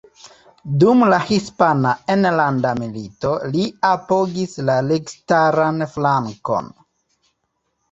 Dum 0.83 1.03
la 1.13 1.19
Hispana 1.31 1.91
Enlanda 2.13 2.71
Milito 2.79 3.35
li 3.57 3.67
apogis 3.91 4.57
la 4.73 4.79
registaran 4.91 5.87
flankon. 5.95 6.75